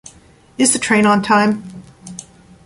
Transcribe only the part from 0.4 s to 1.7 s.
Is the train on time?